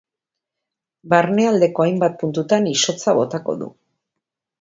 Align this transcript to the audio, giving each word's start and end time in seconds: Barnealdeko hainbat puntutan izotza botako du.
Barnealdeko 1.13 1.85
hainbat 1.85 2.15
puntutan 2.21 2.71
izotza 2.71 3.15
botako 3.19 3.55
du. 3.61 3.69